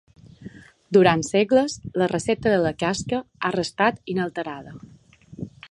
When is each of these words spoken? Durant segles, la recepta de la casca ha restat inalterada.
Durant 0.97 1.21
segles, 1.27 1.75
la 2.03 2.09
recepta 2.13 2.55
de 2.57 2.63
la 2.65 2.73
casca 2.85 3.23
ha 3.49 3.53
restat 3.59 4.05
inalterada. 4.17 4.77